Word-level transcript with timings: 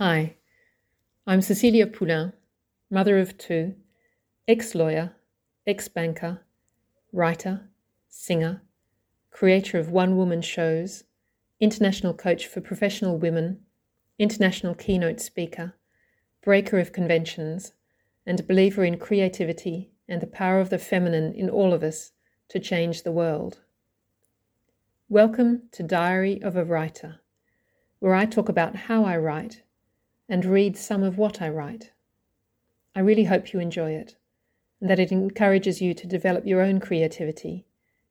Hi, 0.00 0.36
I'm 1.26 1.42
Cecilia 1.42 1.84
Poulain, 1.84 2.32
mother 2.88 3.18
of 3.18 3.36
two, 3.36 3.74
ex 4.46 4.76
lawyer, 4.76 5.16
ex 5.66 5.88
banker, 5.88 6.42
writer, 7.12 7.68
singer, 8.08 8.62
creator 9.32 9.76
of 9.76 9.90
one 9.90 10.16
woman 10.16 10.40
shows, 10.40 11.02
international 11.58 12.14
coach 12.14 12.46
for 12.46 12.60
professional 12.60 13.18
women, 13.18 13.58
international 14.20 14.76
keynote 14.76 15.20
speaker, 15.20 15.74
breaker 16.44 16.78
of 16.78 16.92
conventions, 16.92 17.72
and 18.24 18.46
believer 18.46 18.84
in 18.84 18.98
creativity 18.98 19.90
and 20.06 20.20
the 20.20 20.28
power 20.28 20.60
of 20.60 20.70
the 20.70 20.78
feminine 20.78 21.34
in 21.34 21.50
all 21.50 21.74
of 21.74 21.82
us 21.82 22.12
to 22.50 22.60
change 22.60 23.02
the 23.02 23.10
world. 23.10 23.62
Welcome 25.08 25.62
to 25.72 25.82
Diary 25.82 26.40
of 26.40 26.54
a 26.54 26.64
Writer, 26.64 27.16
where 27.98 28.14
I 28.14 28.26
talk 28.26 28.48
about 28.48 28.76
how 28.76 29.04
I 29.04 29.16
write 29.16 29.62
and 30.28 30.44
read 30.44 30.76
some 30.76 31.02
of 31.02 31.18
what 31.18 31.40
I 31.40 31.48
write. 31.48 31.92
I 32.94 33.00
really 33.00 33.24
hope 33.24 33.52
you 33.52 33.60
enjoy 33.60 33.92
it 33.92 34.16
and 34.80 34.90
that 34.90 34.98
it 34.98 35.12
encourages 35.12 35.80
you 35.80 35.94
to 35.94 36.06
develop 36.06 36.46
your 36.46 36.60
own 36.60 36.80
creativity 36.80 37.66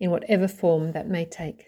in 0.00 0.10
whatever 0.10 0.48
form 0.48 0.92
that 0.92 1.08
may 1.08 1.24
take. 1.24 1.66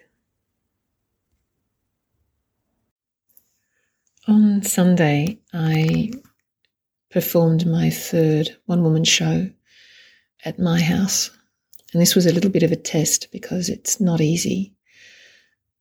On 4.27 4.63
Sunday, 4.63 5.39
I 5.53 6.11
performed 7.11 7.67
my 7.67 7.91
third 7.91 8.57
one 8.67 8.83
woman 8.83 9.05
show 9.05 9.51
at 10.45 10.59
my 10.59 10.81
house. 10.81 11.31
And 11.93 12.01
this 12.01 12.15
was 12.15 12.27
a 12.27 12.33
little 12.33 12.51
bit 12.51 12.63
of 12.63 12.71
a 12.71 12.77
test 12.77 13.29
because 13.33 13.69
it's 13.69 14.01
not 14.01 14.21
easy. 14.21 14.73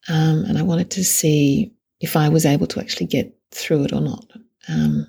Um, 0.07 0.45
and 0.45 0.57
I 0.57 0.63
wanted 0.63 0.89
to 0.91 1.03
see 1.03 1.71
if 1.99 2.15
I 2.15 2.29
was 2.29 2.45
able 2.45 2.65
to 2.67 2.79
actually 2.79 3.05
get 3.05 3.37
through 3.51 3.83
it 3.83 3.93
or 3.93 4.01
not. 4.01 4.25
Um, 4.69 5.07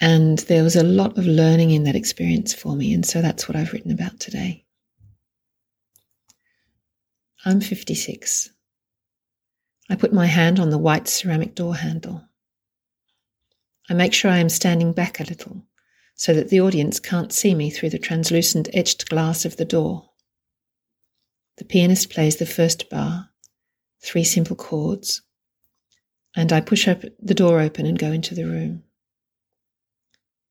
and 0.00 0.38
there 0.40 0.62
was 0.62 0.76
a 0.76 0.84
lot 0.84 1.18
of 1.18 1.26
learning 1.26 1.70
in 1.70 1.84
that 1.84 1.96
experience 1.96 2.54
for 2.54 2.76
me. 2.76 2.94
And 2.94 3.04
so 3.04 3.20
that's 3.20 3.48
what 3.48 3.56
I've 3.56 3.72
written 3.72 3.90
about 3.90 4.20
today. 4.20 4.64
I'm 7.44 7.60
56. 7.60 8.50
I 9.90 9.96
put 9.96 10.12
my 10.12 10.26
hand 10.26 10.60
on 10.60 10.70
the 10.70 10.78
white 10.78 11.08
ceramic 11.08 11.54
door 11.54 11.74
handle. 11.76 12.22
I 13.88 13.94
make 13.94 14.12
sure 14.12 14.30
I 14.30 14.38
am 14.38 14.50
standing 14.50 14.92
back 14.92 15.18
a 15.18 15.24
little 15.24 15.64
so 16.14 16.34
that 16.34 16.50
the 16.50 16.60
audience 16.60 17.00
can't 17.00 17.32
see 17.32 17.54
me 17.54 17.70
through 17.70 17.90
the 17.90 17.98
translucent 17.98 18.68
etched 18.74 19.08
glass 19.08 19.44
of 19.44 19.56
the 19.56 19.64
door. 19.64 20.10
The 21.56 21.64
pianist 21.64 22.10
plays 22.10 22.36
the 22.36 22.46
first 22.46 22.90
bar, 22.90 23.30
three 24.02 24.24
simple 24.24 24.56
chords, 24.56 25.22
and 26.36 26.52
I 26.52 26.60
push 26.60 26.86
the 26.86 27.34
door 27.34 27.60
open 27.60 27.86
and 27.86 27.98
go 27.98 28.12
into 28.12 28.34
the 28.34 28.44
room. 28.44 28.84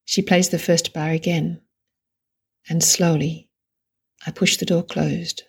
She 0.05 0.21
plays 0.21 0.49
the 0.49 0.59
first 0.59 0.93
bar 0.93 1.09
again, 1.09 1.61
and 2.69 2.83
slowly 2.83 3.49
I 4.25 4.31
push 4.31 4.57
the 4.57 4.65
door 4.65 4.83
closed. 4.83 5.43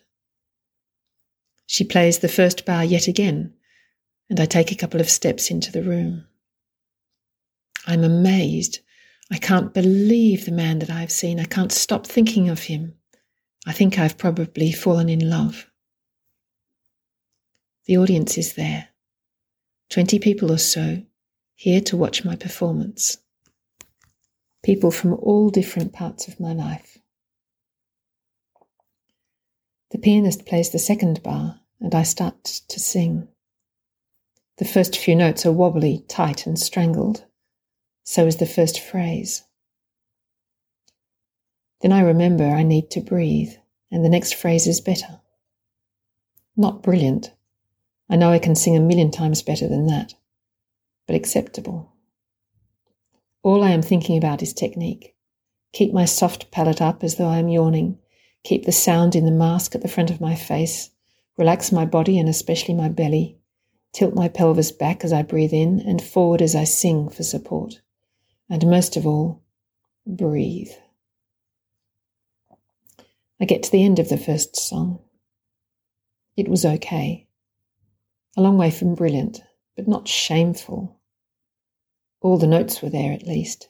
She 1.65 1.83
plays 1.83 2.19
the 2.19 2.27
first 2.27 2.65
bar 2.65 2.83
yet 2.83 3.07
again, 3.07 3.53
and 4.29 4.39
I 4.39 4.45
take 4.45 4.71
a 4.71 4.75
couple 4.75 4.99
of 4.99 5.09
steps 5.09 5.49
into 5.49 5.71
the 5.71 5.83
room. 5.83 6.25
I'm 7.87 8.03
amazed 8.03 8.79
I 9.31 9.37
can't 9.37 9.73
believe 9.73 10.45
the 10.45 10.51
man 10.51 10.79
that 10.79 10.89
I've 10.89 11.11
seen. 11.11 11.39
I 11.39 11.45
can't 11.45 11.71
stop 11.71 12.07
thinking 12.07 12.49
of 12.49 12.63
him. 12.63 12.95
I 13.67 13.73
think 13.73 13.99
I've 13.99 14.17
probably 14.17 14.71
fallen 14.71 15.09
in 15.09 15.29
love. 15.29 15.69
The 17.85 17.97
audience 17.97 18.37
is 18.37 18.53
there. 18.53 18.88
Twenty 19.89 20.19
people 20.19 20.51
or 20.51 20.59
so, 20.59 21.01
here 21.55 21.81
to 21.81 21.97
watch 21.97 22.23
my 22.23 22.35
performance. 22.35 23.17
People 24.63 24.91
from 24.91 25.13
all 25.15 25.49
different 25.49 25.93
parts 25.93 26.27
of 26.27 26.39
my 26.39 26.53
life. 26.53 26.99
The 29.89 29.97
pianist 29.97 30.45
plays 30.45 30.69
the 30.69 30.77
second 30.77 31.23
bar, 31.23 31.59
and 31.79 31.95
I 31.95 32.03
start 32.03 32.43
to 32.43 32.79
sing. 32.79 33.27
The 34.57 34.65
first 34.65 34.95
few 34.95 35.15
notes 35.15 35.45
are 35.45 35.51
wobbly, 35.51 36.05
tight, 36.07 36.45
and 36.45 36.59
strangled. 36.59 37.25
So 38.03 38.27
is 38.27 38.37
the 38.37 38.45
first 38.45 38.79
phrase. 38.79 39.43
Then 41.81 41.91
I 41.91 42.01
remember 42.01 42.43
I 42.45 42.61
need 42.61 42.91
to 42.91 43.01
breathe, 43.01 43.53
and 43.89 44.05
the 44.05 44.09
next 44.09 44.35
phrase 44.35 44.67
is 44.67 44.81
better. 44.81 45.19
Not 46.55 46.83
brilliant. 46.83 47.31
I 48.09 48.15
know 48.15 48.31
I 48.31 48.39
can 48.39 48.55
sing 48.55 48.75
a 48.75 48.81
million 48.81 49.11
times 49.11 49.43
better 49.43 49.67
than 49.67 49.87
that, 49.87 50.15
but 51.05 51.15
acceptable. 51.15 51.93
All 53.43 53.63
I 53.63 53.71
am 53.71 53.81
thinking 53.81 54.17
about 54.17 54.41
is 54.41 54.53
technique. 54.53 55.15
Keep 55.73 55.93
my 55.93 56.05
soft 56.05 56.51
palate 56.51 56.81
up 56.81 57.03
as 57.03 57.15
though 57.15 57.27
I 57.27 57.37
am 57.37 57.47
yawning. 57.47 57.99
Keep 58.43 58.65
the 58.65 58.71
sound 58.71 59.15
in 59.15 59.25
the 59.25 59.31
mask 59.31 59.75
at 59.75 59.81
the 59.81 59.87
front 59.87 60.09
of 60.09 60.19
my 60.19 60.35
face. 60.35 60.89
Relax 61.37 61.71
my 61.71 61.85
body 61.85 62.19
and 62.19 62.27
especially 62.27 62.73
my 62.73 62.89
belly. 62.89 63.37
Tilt 63.93 64.13
my 64.13 64.27
pelvis 64.27 64.71
back 64.71 65.03
as 65.03 65.13
I 65.13 65.21
breathe 65.21 65.53
in 65.53 65.79
and 65.79 66.01
forward 66.01 66.41
as 66.41 66.55
I 66.55 66.63
sing 66.63 67.09
for 67.09 67.23
support. 67.23 67.81
And 68.49 68.67
most 68.67 68.97
of 68.97 69.05
all, 69.05 69.43
breathe. 70.05 70.71
I 73.39 73.45
get 73.45 73.63
to 73.63 73.71
the 73.71 73.85
end 73.85 73.99
of 73.99 74.09
the 74.09 74.17
first 74.17 74.55
song. 74.55 74.99
It 76.35 76.49
was 76.49 76.65
okay. 76.65 77.28
A 78.39 78.41
long 78.41 78.57
way 78.57 78.71
from 78.71 78.95
brilliant, 78.95 79.41
but 79.75 79.85
not 79.85 80.07
shameful. 80.07 80.95
All 82.21 82.37
the 82.37 82.47
notes 82.47 82.81
were 82.81 82.89
there 82.89 83.11
at 83.11 83.27
least. 83.27 83.67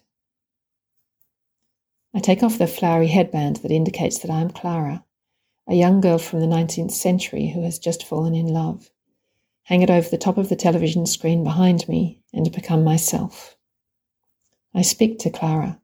I 2.13 2.19
take 2.19 2.44
off 2.44 2.59
the 2.59 2.68
flowery 2.68 3.08
headband 3.08 3.56
that 3.63 3.72
indicates 3.72 4.19
that 4.19 4.29
I 4.29 4.41
am 4.41 4.52
Clara, 4.52 5.03
a 5.68 5.74
young 5.74 6.02
girl 6.02 6.19
from 6.19 6.40
the 6.40 6.46
19th 6.46 6.91
century 6.91 7.47
who 7.47 7.63
has 7.63 7.79
just 7.79 8.06
fallen 8.06 8.35
in 8.35 8.46
love, 8.46 8.91
hang 9.63 9.81
it 9.81 9.90
over 9.90 10.08
the 10.08 10.19
top 10.19 10.38
of 10.38 10.50
the 10.50 10.56
television 10.56 11.08
screen 11.08 11.44
behind 11.44 11.90
me, 11.90 12.22
and 12.31 12.52
become 12.52 12.84
myself. 12.84 13.58
I 14.75 14.84
speak 14.84 15.18
to 15.22 15.31
Clara, 15.31 15.81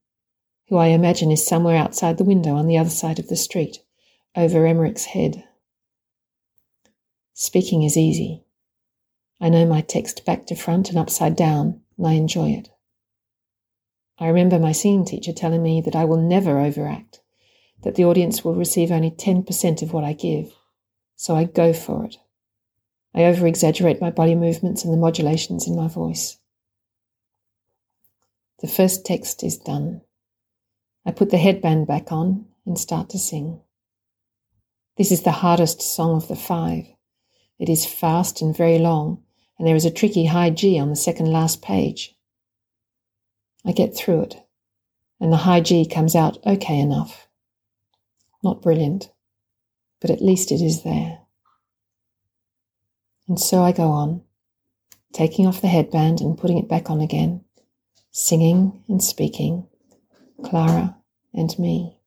who 0.67 0.77
I 0.77 0.89
imagine 0.89 1.31
is 1.31 1.43
somewhere 1.43 1.75
outside 1.75 2.19
the 2.19 2.23
window 2.23 2.53
on 2.53 2.67
the 2.67 2.77
other 2.77 2.91
side 2.91 3.17
of 3.17 3.29
the 3.29 3.35
street, 3.35 3.79
over 4.35 4.67
Emmerich's 4.67 5.05
head. 5.05 5.43
Speaking 7.33 7.81
is 7.81 7.97
easy. 7.97 8.44
I 9.39 9.49
know 9.49 9.65
my 9.65 9.81
text 9.81 10.25
back 10.25 10.45
to 10.47 10.55
front 10.55 10.89
and 10.89 10.97
upside 10.97 11.35
down, 11.35 11.81
and 11.97 12.07
I 12.07 12.13
enjoy 12.13 12.51
it. 12.51 12.69
I 14.17 14.27
remember 14.27 14.57
my 14.59 14.71
singing 14.71 15.05
teacher 15.05 15.33
telling 15.33 15.61
me 15.61 15.81
that 15.81 15.95
I 15.95 16.05
will 16.05 16.21
never 16.21 16.59
overact, 16.59 17.19
that 17.83 17.95
the 17.95 18.05
audience 18.05 18.45
will 18.45 18.55
receive 18.55 18.91
only 18.91 19.11
10% 19.11 19.81
of 19.81 19.91
what 19.91 20.05
I 20.05 20.13
give, 20.13 20.53
so 21.15 21.35
I 21.35 21.43
go 21.43 21.73
for 21.73 22.05
it. 22.05 22.17
I 23.13 23.25
over 23.25 23.45
exaggerate 23.45 24.01
my 24.01 24.11
body 24.11 24.35
movements 24.35 24.83
and 24.83 24.93
the 24.93 24.97
modulations 24.97 25.67
in 25.67 25.75
my 25.75 25.87
voice. 25.87 26.37
The 28.61 28.67
first 28.67 29.05
text 29.05 29.43
is 29.43 29.57
done. 29.57 30.01
I 31.05 31.11
put 31.11 31.29
the 31.29 31.37
headband 31.37 31.87
back 31.87 32.11
on 32.11 32.45
and 32.65 32.79
start 32.79 33.09
to 33.09 33.19
sing. 33.19 33.61
This 34.97 35.11
is 35.11 35.23
the 35.23 35.31
hardest 35.31 35.81
song 35.81 36.15
of 36.15 36.29
the 36.29 36.37
five. 36.37 36.87
It 37.59 37.67
is 37.67 37.85
fast 37.85 38.41
and 38.41 38.55
very 38.55 38.79
long, 38.79 39.24
and 39.57 39.67
there 39.67 39.75
is 39.75 39.85
a 39.85 39.91
tricky 39.91 40.25
high 40.25 40.49
G 40.49 40.79
on 40.79 40.89
the 40.89 40.95
second 40.95 41.31
last 41.31 41.61
page. 41.61 42.15
I 43.65 43.71
get 43.71 43.95
through 43.95 44.23
it, 44.23 44.35
and 45.19 45.31
the 45.31 45.37
high 45.37 45.61
G 45.61 45.85
comes 45.85 46.15
out 46.15 46.37
okay 46.45 46.79
enough. 46.79 47.27
Not 48.43 48.61
brilliant, 48.61 49.11
but 49.99 50.09
at 50.09 50.21
least 50.21 50.51
it 50.51 50.61
is 50.61 50.83
there. 50.83 51.19
And 53.27 53.39
so 53.39 53.63
I 53.63 53.71
go 53.71 53.89
on, 53.89 54.21
taking 55.13 55.47
off 55.47 55.61
the 55.61 55.67
headband 55.67 56.21
and 56.21 56.37
putting 56.37 56.57
it 56.57 56.69
back 56.69 56.89
on 56.89 57.01
again 57.01 57.45
singing 58.15 58.81
and 58.87 59.03
speaking, 59.03 59.67
Clara 60.41 60.95
and 61.33 61.59
me. 61.59 61.97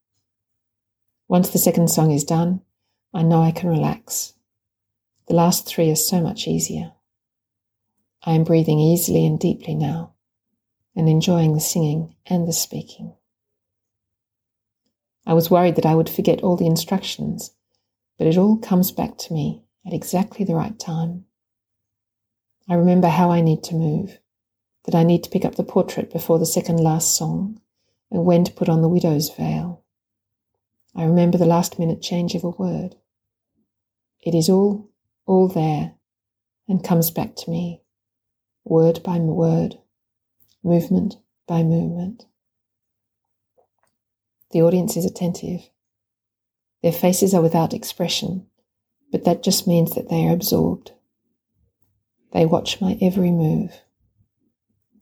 Once 1.29 1.51
the 1.51 1.59
second 1.59 1.91
song 1.91 2.11
is 2.11 2.25
done, 2.25 2.63
I 3.13 3.23
know 3.23 3.43
I 3.43 3.51
can 3.51 3.69
relax. 3.69 4.33
The 5.27 5.35
last 5.35 5.67
three 5.67 5.91
are 5.91 5.97
so 5.97 6.23
much 6.23 6.49
easier. 6.49 6.93
I 8.25 8.35
am 8.35 8.45
breathing 8.45 8.79
easily 8.79 9.27
and 9.27 9.39
deeply 9.39 9.75
now 9.75 10.15
and 10.97 11.09
enjoying 11.09 11.55
the 11.55 11.61
singing 11.61 12.15
and 12.27 12.47
the 12.47 12.53
speaking. 12.53 13.15
I 15.25 15.35
was 15.35 15.51
worried 15.51 15.77
that 15.77 15.87
I 15.87 15.95
would 15.95 16.09
forget 16.09 16.43
all 16.43 16.57
the 16.57 16.67
instructions, 16.67 17.53
but 18.17 18.27
it 18.27 18.37
all 18.37 18.57
comes 18.57 18.91
back 18.91 19.19
to 19.19 19.33
me 19.33 19.63
at 19.87 19.93
exactly 19.93 20.45
the 20.45 20.55
right 20.55 20.79
time. 20.79 21.27
I 22.69 22.75
remember 22.75 23.09
how 23.09 23.31
I 23.31 23.41
need 23.41 23.63
to 23.65 23.75
move 23.75 24.19
that 24.89 24.99
I 24.99 25.03
need 25.03 25.23
to 25.25 25.31
pick 25.31 25.45
up 25.45 25.57
the 25.57 25.65
portrait 25.65 26.11
before 26.11 26.39
the 26.39 26.47
second 26.47 26.79
last 26.79 27.15
song, 27.15 27.61
and 28.11 28.25
when 28.25 28.43
to 28.45 28.53
put 28.53 28.71
on 28.71 28.81
the 28.81 28.89
widow's 28.89 29.29
veil. 29.29 29.85
I 30.97 31.05
remember 31.05 31.37
the 31.37 31.45
last 31.45 31.79
minute 31.79 32.01
change 32.01 32.35
of 32.35 32.43
a 32.43 32.49
word. 32.49 32.97
It 34.23 34.35
is 34.35 34.49
all, 34.49 34.89
all 35.27 35.47
there, 35.47 35.93
and 36.67 36.83
comes 36.83 37.11
back 37.11 37.37
to 37.37 37.51
me, 37.51 37.83
word 38.69 39.03
by 39.03 39.19
word, 39.19 39.79
movement 40.63 41.17
by 41.47 41.63
movement. 41.63 42.27
The 44.51 44.63
audience 44.63 44.97
is 44.97 45.05
attentive. 45.05 45.69
Their 46.83 46.93
faces 46.93 47.35
are 47.35 47.43
without 47.43 47.75
expression, 47.75 48.47
but 49.11 49.25
that 49.25 49.43
just 49.43 49.67
means 49.67 49.95
that 49.95 50.09
they 50.09 50.27
are 50.27 50.33
absorbed. 50.33 50.93
They 52.33 52.47
watch 52.47 52.81
my 52.81 52.97
every 53.01 53.31
move. 53.31 53.73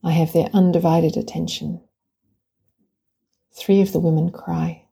I 0.02 0.12
have 0.12 0.32
their 0.32 0.50
undivided 0.52 1.16
attention. 1.16 1.82
Three 3.52 3.80
of 3.80 3.92
the 3.92 3.98
women 3.98 4.30
cry. 4.30 4.84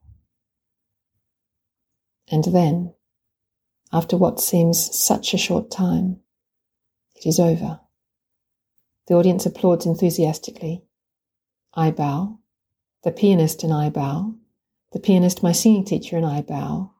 And 2.29 2.43
then, 2.45 2.93
after 3.93 4.17
what 4.17 4.39
seems 4.39 4.93
such 4.97 5.33
a 5.33 5.37
short 5.37 5.71
time, 5.71 6.19
it 7.15 7.25
is 7.25 7.39
over. 7.39 7.79
The 9.07 9.15
audience 9.15 9.45
applauds 9.45 9.85
enthusiastically. 9.85 10.83
I 11.73 11.91
bow. 11.91 12.39
The 13.03 13.11
pianist 13.11 13.63
and 13.63 13.71
I 13.71 13.89
bow. 13.89 14.35
The 14.93 14.99
pianist, 14.99 15.43
my 15.43 15.51
singing 15.51 15.85
teacher, 15.85 16.17
and 16.17 16.25
I 16.25 16.41
bow. 16.41 16.91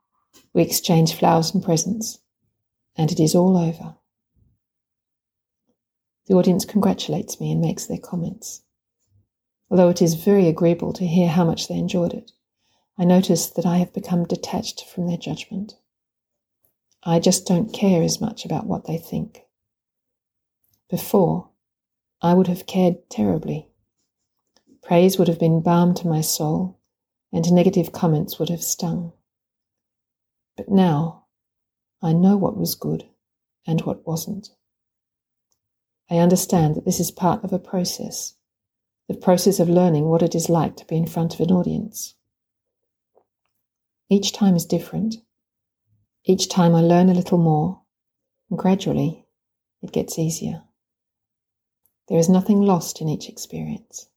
We 0.53 0.61
exchange 0.61 1.15
flowers 1.15 1.53
and 1.53 1.63
presents. 1.63 2.19
And 2.95 3.11
it 3.11 3.19
is 3.19 3.33
all 3.33 3.57
over. 3.57 3.95
The 6.27 6.35
audience 6.35 6.65
congratulates 6.65 7.39
me 7.39 7.51
and 7.51 7.61
makes 7.61 7.85
their 7.85 7.99
comments. 7.99 8.61
Although 9.69 9.89
it 9.89 10.01
is 10.01 10.13
very 10.13 10.47
agreeable 10.47 10.93
to 10.93 11.07
hear 11.07 11.27
how 11.27 11.43
much 11.43 11.67
they 11.67 11.75
enjoyed 11.75 12.13
it, 12.13 12.31
I 12.97 13.03
notice 13.03 13.47
that 13.47 13.65
I 13.65 13.77
have 13.77 13.93
become 13.93 14.25
detached 14.25 14.85
from 14.85 15.07
their 15.07 15.17
judgment. 15.17 15.75
I 17.03 17.19
just 17.19 17.45
don't 17.45 17.73
care 17.73 18.01
as 18.01 18.21
much 18.21 18.45
about 18.45 18.67
what 18.67 18.85
they 18.85 18.97
think. 18.97 19.41
Before, 20.89 21.49
I 22.21 22.33
would 22.33 22.47
have 22.47 22.65
cared 22.65 23.09
terribly. 23.09 23.69
Praise 24.81 25.17
would 25.17 25.27
have 25.27 25.39
been 25.39 25.61
balm 25.61 25.93
to 25.95 26.07
my 26.07 26.21
soul, 26.21 26.79
and 27.31 27.51
negative 27.51 27.91
comments 27.91 28.39
would 28.39 28.49
have 28.49 28.63
stung. 28.63 29.13
But 30.55 30.69
now 30.69 31.25
I 32.01 32.13
know 32.13 32.37
what 32.37 32.57
was 32.57 32.75
good 32.75 33.05
and 33.67 33.81
what 33.81 34.05
wasn't. 34.07 34.49
I 36.09 36.17
understand 36.17 36.75
that 36.75 36.85
this 36.85 36.99
is 36.99 37.09
part 37.09 37.43
of 37.43 37.51
a 37.51 37.59
process, 37.59 38.35
the 39.07 39.15
process 39.15 39.59
of 39.59 39.69
learning 39.69 40.05
what 40.05 40.21
it 40.21 40.35
is 40.35 40.49
like 40.49 40.75
to 40.77 40.85
be 40.85 40.95
in 40.95 41.07
front 41.07 41.33
of 41.33 41.39
an 41.39 41.51
audience. 41.51 42.13
Each 44.07 44.31
time 44.31 44.55
is 44.55 44.65
different. 44.65 45.15
Each 46.23 46.47
time 46.47 46.75
I 46.75 46.81
learn 46.81 47.09
a 47.09 47.13
little 47.15 47.39
more, 47.39 47.81
and 48.49 48.59
gradually 48.59 49.25
it 49.81 49.91
gets 49.91 50.19
easier. 50.19 50.61
There 52.07 52.19
is 52.19 52.29
nothing 52.29 52.61
lost 52.61 53.01
in 53.01 53.09
each 53.09 53.27
experience. 53.27 54.07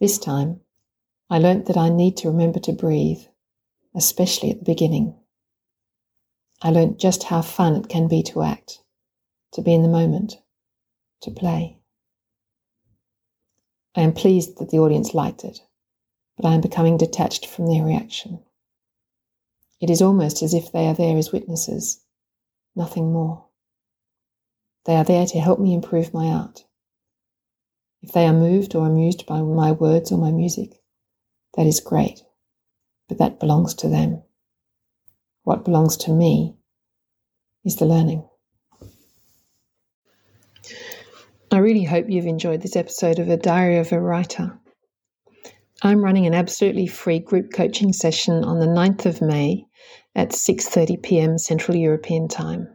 This 0.00 0.18
time, 0.18 0.60
I 1.30 1.38
learnt 1.38 1.66
that 1.66 1.76
I 1.76 1.88
need 1.88 2.16
to 2.18 2.28
remember 2.28 2.58
to 2.60 2.72
breathe, 2.72 3.22
especially 3.94 4.50
at 4.50 4.58
the 4.58 4.64
beginning. 4.64 5.14
I 6.60 6.70
learnt 6.70 6.98
just 6.98 7.24
how 7.24 7.42
fun 7.42 7.76
it 7.76 7.88
can 7.88 8.08
be 8.08 8.22
to 8.24 8.42
act, 8.42 8.80
to 9.52 9.62
be 9.62 9.72
in 9.72 9.82
the 9.82 9.88
moment, 9.88 10.38
to 11.22 11.30
play. 11.30 11.78
I 13.94 14.00
am 14.00 14.12
pleased 14.12 14.58
that 14.58 14.70
the 14.70 14.80
audience 14.80 15.14
liked 15.14 15.44
it, 15.44 15.60
but 16.36 16.46
I 16.46 16.54
am 16.54 16.60
becoming 16.60 16.96
detached 16.96 17.46
from 17.46 17.66
their 17.66 17.84
reaction. 17.84 18.42
It 19.80 19.90
is 19.90 20.02
almost 20.02 20.42
as 20.42 20.54
if 20.54 20.72
they 20.72 20.86
are 20.86 20.94
there 20.94 21.16
as 21.16 21.30
witnesses, 21.30 22.00
nothing 22.74 23.12
more. 23.12 23.46
They 24.84 24.96
are 24.96 25.04
there 25.04 25.26
to 25.26 25.40
help 25.40 25.58
me 25.58 25.74
improve 25.74 26.12
my 26.12 26.26
art. 26.26 26.64
If 28.02 28.12
they 28.12 28.26
are 28.26 28.34
moved 28.34 28.74
or 28.74 28.86
amused 28.86 29.24
by 29.26 29.40
my 29.40 29.72
words 29.72 30.12
or 30.12 30.18
my 30.18 30.30
music, 30.30 30.82
that 31.56 31.66
is 31.66 31.80
great, 31.80 32.22
but 33.08 33.18
that 33.18 33.40
belongs 33.40 33.74
to 33.76 33.88
them. 33.88 34.22
What 35.42 35.64
belongs 35.64 35.96
to 35.98 36.12
me 36.12 36.56
is 37.64 37.76
the 37.76 37.86
learning. 37.86 38.28
I 41.50 41.58
really 41.58 41.84
hope 41.84 42.06
you've 42.08 42.26
enjoyed 42.26 42.62
this 42.62 42.76
episode 42.76 43.18
of 43.18 43.28
A 43.28 43.36
Diary 43.36 43.78
of 43.78 43.92
a 43.92 44.00
Writer. 44.00 44.58
I'm 45.82 46.02
running 46.02 46.26
an 46.26 46.34
absolutely 46.34 46.86
free 46.86 47.20
group 47.20 47.52
coaching 47.52 47.92
session 47.92 48.42
on 48.44 48.58
the 48.58 48.66
9th 48.66 49.06
of 49.06 49.22
May 49.22 49.66
at 50.14 50.30
6:30 50.30 51.02
p.m. 51.02 51.38
Central 51.38 51.76
European 51.76 52.28
Time. 52.28 52.73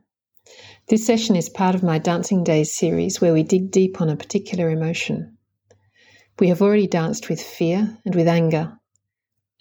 This 0.90 1.06
session 1.06 1.36
is 1.36 1.50
part 1.50 1.76
of 1.76 1.84
my 1.84 2.00
Dancing 2.00 2.44
Days 2.44 2.76
series 2.76 3.22
where 3.22 3.32
we 3.32 3.44
dig 3.44 3.70
deep 3.70 4.02
on 4.02 4.10
a 4.10 4.16
particular 4.16 4.72
emotion. 4.72 5.38
We 6.40 6.48
have 6.48 6.64
already 6.64 6.88
danced 6.88 7.30
with 7.30 7.40
fear 7.40 7.96
and 8.04 8.16
with 8.16 8.28
anger, 8.28 8.76